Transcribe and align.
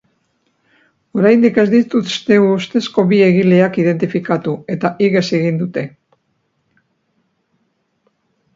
Oraindik 1.19 1.59
ez 1.63 1.65
dituzte 1.73 2.39
ustezko 2.45 3.05
bi 3.13 3.19
egileak 3.27 3.77
identifikatu, 3.83 4.55
eta 4.77 4.93
ihes 5.09 5.23
egin 5.41 5.63
dute. 5.63 5.87